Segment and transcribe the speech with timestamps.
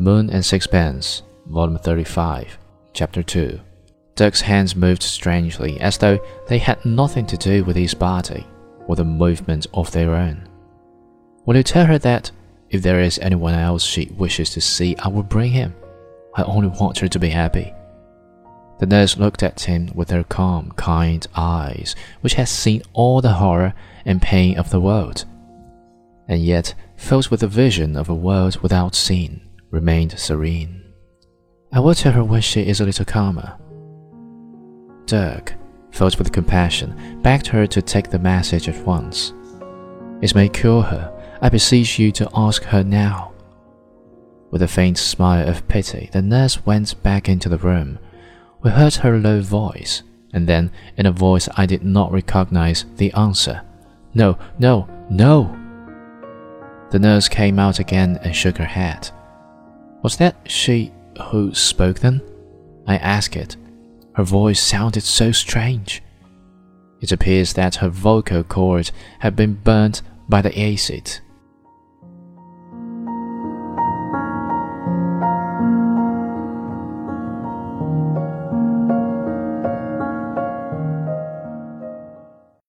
[0.00, 2.56] The Moon and Sixpence, Volume 35,
[2.94, 3.60] Chapter 2.
[4.14, 6.18] Dirk's hands moved strangely, as though
[6.48, 8.46] they had nothing to do with his body
[8.86, 10.48] or the movement of their own.
[11.44, 12.30] Will you tell her that
[12.70, 15.74] if there is anyone else she wishes to see, I will bring him?
[16.34, 17.70] I only want her to be happy.
[18.78, 23.34] The nurse looked at him with her calm, kind eyes, which had seen all the
[23.34, 23.74] horror
[24.06, 25.26] and pain of the world,
[26.26, 30.92] and yet, filled with the vision of a world without sin, remained serene.
[31.72, 33.58] I will tell her when she is a little calmer.
[35.06, 35.54] Dirk,
[35.92, 39.32] filled with compassion, begged her to take the message at once.
[40.20, 41.38] It may cure her.
[41.40, 43.32] I beseech you to ask her now.
[44.50, 47.98] With a faint smile of pity, the nurse went back into the room
[48.62, 50.02] we heard her low voice,
[50.32, 53.62] and then, in a voice I did not recognize, the answer
[54.14, 55.56] No, no, no!
[56.90, 59.10] The nurse came out again and shook her head.
[60.02, 60.92] Was that she
[61.30, 62.22] who spoke then?
[62.86, 63.56] I asked it.
[64.14, 66.02] Her voice sounded so strange.
[67.00, 71.20] It appears that her vocal cord had been burnt by the acid